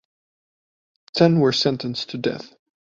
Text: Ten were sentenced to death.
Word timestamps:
Ten 1.13 1.39
were 1.41 1.51
sentenced 1.53 2.09
to 2.09 2.17
death. 2.17 2.55